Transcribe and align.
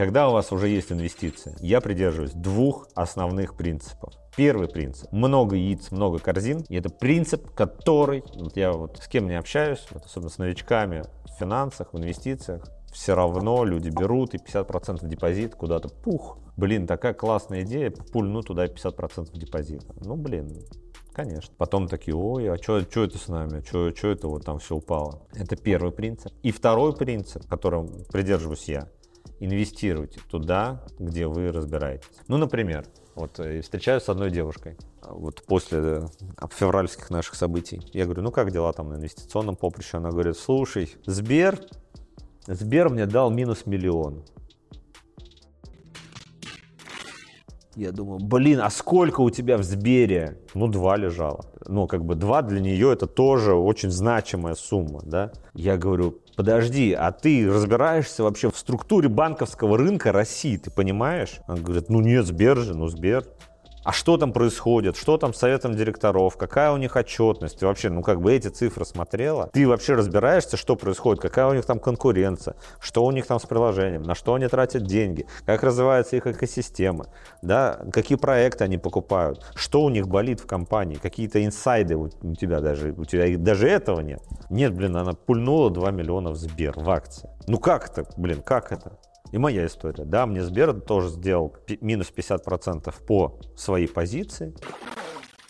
Когда 0.00 0.30
у 0.30 0.32
вас 0.32 0.50
уже 0.50 0.68
есть 0.68 0.90
инвестиции, 0.92 1.54
я 1.60 1.82
придерживаюсь 1.82 2.32
двух 2.32 2.88
основных 2.94 3.54
принципов. 3.54 4.14
Первый 4.34 4.66
принцип. 4.66 5.12
Много 5.12 5.56
яиц, 5.56 5.90
много 5.90 6.18
корзин. 6.18 6.64
И 6.70 6.76
это 6.76 6.88
принцип, 6.88 7.50
который, 7.50 8.24
вот 8.34 8.56
я 8.56 8.72
вот 8.72 8.96
с 8.96 9.08
кем 9.08 9.28
не 9.28 9.34
общаюсь, 9.34 9.86
вот 9.90 10.06
особенно 10.06 10.30
с 10.30 10.38
новичками 10.38 11.02
в 11.26 11.38
финансах, 11.38 11.92
в 11.92 11.98
инвестициях, 11.98 12.66
все 12.90 13.14
равно 13.14 13.62
люди 13.66 13.90
берут 13.90 14.32
и 14.32 14.38
50% 14.38 15.06
депозит 15.06 15.54
куда-то, 15.54 15.90
пух. 15.90 16.38
Блин, 16.56 16.86
такая 16.86 17.12
классная 17.12 17.64
идея, 17.64 17.90
пульну 17.90 18.40
туда 18.40 18.64
50% 18.68 19.36
депозита. 19.38 19.94
Ну, 20.00 20.16
блин, 20.16 20.64
Конечно. 21.12 21.52
Потом 21.58 21.88
такие, 21.88 22.16
ой, 22.16 22.50
а 22.50 22.56
что 22.56 22.78
это 22.78 23.18
с 23.18 23.28
нами? 23.28 23.62
Что 23.66 23.88
это 24.08 24.28
вот 24.28 24.46
там 24.46 24.60
все 24.60 24.76
упало? 24.76 25.26
Это 25.34 25.56
первый 25.56 25.92
принцип. 25.92 26.32
И 26.42 26.52
второй 26.52 26.96
принцип, 26.96 27.46
которым 27.46 28.04
придерживаюсь 28.10 28.64
я, 28.68 28.88
инвестируйте 29.40 30.20
туда, 30.30 30.84
где 30.98 31.26
вы 31.26 31.50
разбираетесь. 31.50 32.08
Ну, 32.28 32.36
например, 32.36 32.86
вот 33.14 33.40
э, 33.40 33.62
встречаюсь 33.62 34.04
с 34.04 34.08
одной 34.08 34.30
девушкой, 34.30 34.76
вот 35.02 35.42
после 35.46 35.78
э, 35.78 36.06
февральских 36.54 37.10
наших 37.10 37.34
событий. 37.34 37.82
Я 37.92 38.04
говорю, 38.04 38.22
ну 38.22 38.30
как 38.30 38.52
дела 38.52 38.72
там 38.72 38.90
на 38.90 38.94
инвестиционном 38.94 39.56
поприще? 39.56 39.96
Она 39.96 40.10
говорит, 40.10 40.36
слушай, 40.36 40.94
Сбер, 41.06 41.58
Сбер 42.46 42.90
мне 42.90 43.06
дал 43.06 43.30
минус 43.30 43.66
миллион. 43.66 44.24
Я 47.76 47.92
думаю, 47.92 48.18
блин, 48.20 48.60
а 48.60 48.70
сколько 48.70 49.20
у 49.20 49.30
тебя 49.30 49.56
в 49.56 49.62
Сбере? 49.62 50.38
Ну, 50.54 50.66
два 50.66 50.96
лежало. 50.96 51.44
Ну, 51.66 51.86
как 51.86 52.04
бы 52.04 52.16
два 52.16 52.42
для 52.42 52.60
нее 52.60 52.92
это 52.92 53.06
тоже 53.06 53.54
очень 53.54 53.90
значимая 53.90 54.56
сумма, 54.56 55.02
да. 55.04 55.30
Я 55.54 55.76
говорю, 55.76 56.18
подожди, 56.36 56.92
а 56.92 57.12
ты 57.12 57.48
разбираешься 57.48 58.24
вообще 58.24 58.50
в 58.50 58.58
структуре 58.58 59.08
банковского 59.08 59.78
рынка 59.78 60.10
России, 60.10 60.56
ты 60.56 60.70
понимаешь? 60.70 61.40
Она 61.46 61.58
говорит, 61.58 61.88
ну 61.88 62.00
нет, 62.00 62.26
Сбер 62.26 62.58
же, 62.58 62.74
ну 62.74 62.88
Сбер 62.88 63.24
а 63.84 63.92
что 63.92 64.16
там 64.16 64.32
происходит, 64.32 64.96
что 64.96 65.16
там 65.16 65.32
с 65.32 65.38
советом 65.38 65.74
директоров, 65.74 66.36
какая 66.36 66.72
у 66.72 66.76
них 66.76 66.96
отчетность, 66.96 67.62
вообще, 67.62 67.90
ну 67.90 68.02
как 68.02 68.20
бы 68.20 68.32
эти 68.32 68.48
цифры 68.48 68.84
смотрела, 68.84 69.48
ты 69.52 69.66
вообще 69.66 69.94
разбираешься, 69.94 70.56
что 70.56 70.76
происходит, 70.76 71.22
какая 71.22 71.46
у 71.46 71.54
них 71.54 71.64
там 71.64 71.78
конкуренция, 71.78 72.56
что 72.80 73.04
у 73.04 73.10
них 73.10 73.26
там 73.26 73.40
с 73.40 73.46
приложением, 73.46 74.02
на 74.02 74.14
что 74.14 74.34
они 74.34 74.46
тратят 74.48 74.84
деньги, 74.84 75.26
как 75.46 75.62
развивается 75.62 76.16
их 76.16 76.26
экосистема, 76.26 77.06
да, 77.42 77.80
какие 77.92 78.18
проекты 78.18 78.64
они 78.64 78.78
покупают, 78.78 79.44
что 79.54 79.82
у 79.82 79.88
них 79.88 80.08
болит 80.08 80.40
в 80.40 80.46
компании, 80.46 80.96
какие-то 80.96 81.44
инсайды 81.44 81.96
у, 81.96 82.10
у 82.22 82.34
тебя 82.34 82.60
даже, 82.60 82.92
у 82.92 83.04
тебя 83.04 83.36
даже 83.38 83.68
этого 83.68 84.00
нет. 84.00 84.20
Нет, 84.50 84.74
блин, 84.74 84.96
она 84.96 85.12
пульнула 85.12 85.70
2 85.70 85.90
миллиона 85.90 86.30
в 86.30 86.36
Сбер, 86.36 86.78
в 86.78 86.90
акции. 86.90 87.28
Ну 87.46 87.58
как 87.58 87.90
это, 87.90 88.04
блин, 88.16 88.42
как 88.42 88.72
это? 88.72 88.92
И 89.32 89.38
моя 89.38 89.66
история. 89.66 90.04
Да, 90.04 90.26
мне 90.26 90.42
Сбер 90.42 90.80
тоже 90.80 91.08
сделал 91.08 91.54
минус 91.80 92.12
50% 92.14 92.92
по 93.06 93.38
своей 93.56 93.88
позиции. 93.88 94.54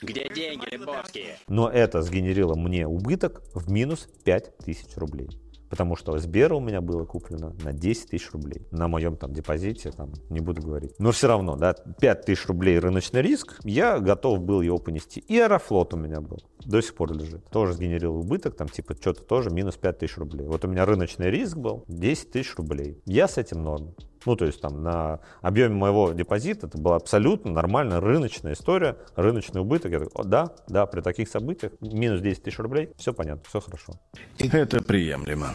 Где 0.02 0.28
деньги, 0.28 0.66
Лебовские? 0.70 1.36
Но 1.48 1.68
это 1.68 2.02
сгенерило 2.02 2.54
мне 2.54 2.86
убыток 2.86 3.42
в 3.54 3.70
минус 3.70 4.08
5000 4.24 4.96
рублей. 4.96 5.28
Потому 5.70 5.94
что 5.94 6.18
Сбера 6.18 6.56
у 6.56 6.60
меня 6.60 6.80
было 6.80 7.04
куплено 7.04 7.54
на 7.62 7.72
10 7.72 8.10
тысяч 8.10 8.30
рублей. 8.32 8.66
На 8.72 8.88
моем 8.88 9.16
там 9.16 9.32
депозите, 9.32 9.92
там, 9.92 10.12
не 10.28 10.40
буду 10.40 10.60
говорить. 10.60 10.92
Но 10.98 11.12
все 11.12 11.28
равно, 11.28 11.56
да, 11.56 11.74
5 11.74 12.24
тысяч 12.26 12.46
рублей 12.46 12.78
рыночный 12.80 13.22
риск, 13.22 13.60
я 13.62 14.00
готов 14.00 14.40
был 14.40 14.60
его 14.60 14.78
понести. 14.78 15.20
И 15.20 15.38
Аэрофлот 15.38 15.94
у 15.94 15.96
меня 15.96 16.20
был, 16.20 16.38
до 16.64 16.82
сих 16.82 16.94
пор 16.94 17.12
лежит. 17.12 17.44
Тоже 17.50 17.74
сгенерил 17.74 18.16
убыток, 18.16 18.56
там 18.56 18.68
типа 18.68 18.94
что-то 18.94 19.22
тоже 19.22 19.50
минус 19.50 19.76
5 19.76 19.98
тысяч 19.98 20.18
рублей. 20.18 20.48
Вот 20.48 20.64
у 20.64 20.68
меня 20.68 20.84
рыночный 20.84 21.30
риск 21.30 21.56
был 21.56 21.84
10 21.86 22.32
тысяч 22.32 22.56
рублей. 22.56 23.00
Я 23.06 23.28
с 23.28 23.38
этим 23.38 23.62
норм. 23.62 23.94
Ну, 24.26 24.36
то 24.36 24.44
есть 24.44 24.60
там 24.60 24.82
на 24.82 25.20
объеме 25.40 25.74
моего 25.74 26.12
депозита 26.12 26.66
это 26.66 26.78
была 26.78 26.96
абсолютно 26.96 27.52
нормальная 27.52 28.00
рыночная 28.00 28.52
история, 28.52 28.96
рыночный 29.16 29.60
убыток. 29.60 29.92
Я 29.92 30.00
такой, 30.00 30.24
да, 30.24 30.54
да, 30.68 30.86
при 30.86 31.00
таких 31.00 31.28
событиях 31.28 31.72
минус 31.80 32.20
10 32.20 32.42
тысяч 32.42 32.58
рублей, 32.58 32.90
все 32.96 33.12
понятно, 33.12 33.42
все 33.48 33.60
хорошо. 33.60 33.94
Это 34.38 34.82
приемлемо. 34.82 35.54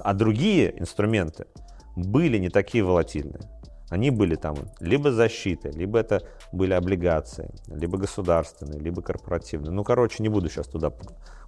А 0.00 0.14
другие 0.14 0.78
инструменты 0.78 1.46
были 1.96 2.38
не 2.38 2.50
такие 2.50 2.84
волатильные. 2.84 3.40
Они 3.88 4.10
были 4.10 4.34
там 4.34 4.56
либо 4.80 5.12
защиты, 5.12 5.70
либо 5.70 5.98
это 5.98 6.22
были 6.52 6.72
облигации, 6.72 7.54
либо 7.68 7.98
государственные, 7.98 8.80
либо 8.80 9.02
корпоративные. 9.02 9.70
Ну, 9.70 9.84
короче, 9.84 10.22
не 10.22 10.28
буду 10.28 10.48
сейчас 10.48 10.66
туда 10.66 10.92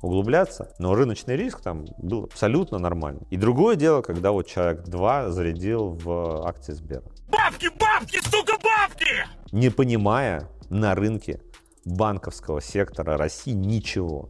углубляться, 0.03 0.73
но 0.79 0.95
рыночный 0.95 1.37
риск 1.37 1.61
там 1.61 1.87
был 1.99 2.25
абсолютно 2.25 2.79
нормальный. 2.79 3.27
И 3.31 3.37
другое 3.37 3.77
дело, 3.77 4.03
когда 4.03 4.31
вот 4.31 4.47
человек 4.47 4.85
два 4.85 5.31
зарядил 5.31 5.91
в 5.91 6.47
акции 6.47 6.73
Сбера. 6.73 7.03
Бабки, 7.29 7.69
бабки, 7.79 8.21
сука, 8.23 8.55
бабки! 8.63 9.27
Не 9.51 9.71
понимая 9.71 10.49
на 10.71 10.95
рынке 10.95 11.41
банковского 11.85 12.61
сектора 12.61 13.17
России 13.17 13.53
ничего 13.53 14.29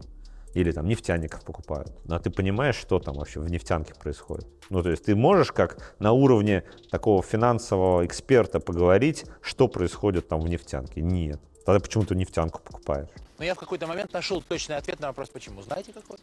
или 0.55 0.73
там 0.73 0.87
нефтяников 0.87 1.45
покупают. 1.45 1.93
А 2.09 2.19
ты 2.19 2.31
понимаешь, 2.31 2.77
что 2.77 2.99
там 2.99 3.17
вообще 3.17 3.41
в 3.41 3.51
нефтянке 3.51 3.95
происходит? 3.95 4.47
Ну, 4.71 4.83
то 4.83 4.91
есть 4.91 5.05
ты 5.05 5.15
можешь 5.15 5.53
как 5.53 5.95
на 5.99 6.13
уровне 6.13 6.65
такого 6.91 7.23
финансового 7.23 8.05
эксперта 8.07 8.61
поговорить, 8.61 9.25
что 9.41 9.69
происходит 9.69 10.29
там 10.29 10.41
в 10.41 10.49
нефтянке? 10.49 11.01
Нет. 11.01 11.41
Тогда 11.65 11.81
почему 11.81 12.05
ты 12.05 12.15
нефтянку 12.15 12.61
покупаешь? 12.61 13.09
Но 13.39 13.45
я 13.45 13.55
в 13.55 13.59
какой-то 13.59 13.87
момент 13.87 14.13
нашел 14.13 14.43
точный 14.43 14.77
ответ 14.77 15.01
на 15.01 15.09
вопрос, 15.09 15.29
почему. 15.29 15.63
Знаете 15.63 15.93
какой? 15.93 16.19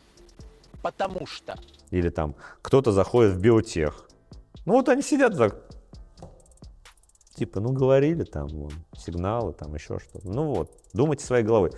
Потому 0.81 1.25
что. 1.25 1.55
Или 1.91 2.09
там 2.09 2.35
кто-то 2.61 2.91
заходит 2.91 3.33
в 3.33 3.39
биотех. 3.39 4.07
Ну 4.65 4.73
вот 4.73 4.89
они 4.89 5.01
сидят 5.01 5.37
так, 5.37 5.55
типа, 7.35 7.59
ну 7.59 7.71
говорили 7.71 8.23
там, 8.23 8.47
вон, 8.47 8.71
сигналы, 8.97 9.53
там 9.53 9.73
еще 9.75 9.99
что-то. 9.99 10.27
Ну 10.27 10.53
вот, 10.53 10.71
думайте 10.93 11.25
своей 11.25 11.43
головой. 11.43 11.71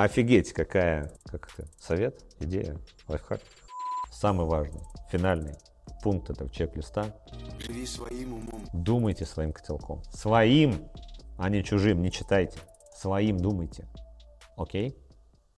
Офигеть, 0.00 0.54
какая, 0.54 1.12
как 1.26 1.52
это, 1.52 1.68
совет, 1.78 2.24
идея, 2.38 2.78
лайфхак. 3.06 3.42
Самый 4.10 4.46
важный, 4.46 4.80
финальный 5.12 5.52
пункт 6.02 6.30
этого 6.30 6.48
чек-листа. 6.48 7.14
Живи 7.58 7.84
своим 7.84 8.32
умом. 8.32 8.64
Думайте 8.72 9.26
своим 9.26 9.52
котелком. 9.52 10.02
Своим, 10.04 10.88
а 11.36 11.50
не 11.50 11.62
чужим, 11.62 12.00
не 12.00 12.10
читайте. 12.10 12.58
Своим 12.96 13.36
думайте. 13.36 13.86
Окей? 14.56 14.96